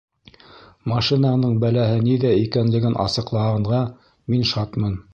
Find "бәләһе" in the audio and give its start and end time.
1.65-2.01